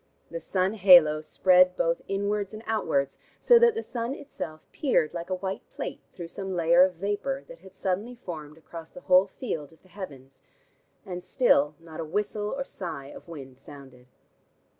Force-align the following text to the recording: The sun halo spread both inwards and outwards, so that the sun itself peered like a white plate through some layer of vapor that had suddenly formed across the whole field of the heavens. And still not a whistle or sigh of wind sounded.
The 0.31 0.39
sun 0.39 0.73
halo 0.73 1.21
spread 1.21 1.77
both 1.77 2.01
inwards 2.07 2.55
and 2.55 2.63
outwards, 2.65 3.19
so 3.39 3.59
that 3.59 3.75
the 3.75 3.83
sun 3.83 4.15
itself 4.15 4.61
peered 4.73 5.13
like 5.13 5.29
a 5.29 5.35
white 5.35 5.61
plate 5.69 6.01
through 6.15 6.29
some 6.29 6.55
layer 6.55 6.81
of 6.81 6.95
vapor 6.95 7.43
that 7.47 7.59
had 7.59 7.75
suddenly 7.75 8.15
formed 8.15 8.57
across 8.57 8.89
the 8.89 9.01
whole 9.01 9.27
field 9.27 9.71
of 9.71 9.83
the 9.83 9.89
heavens. 9.89 10.39
And 11.05 11.23
still 11.23 11.75
not 11.79 11.99
a 11.99 12.03
whistle 12.03 12.49
or 12.49 12.63
sigh 12.63 13.09
of 13.15 13.27
wind 13.27 13.59
sounded. 13.59 14.07